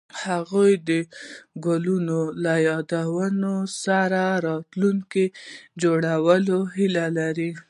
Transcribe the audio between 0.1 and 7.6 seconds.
هغوی د ګلونه له یادونو سره راتلونکی جوړولو هیله لرله.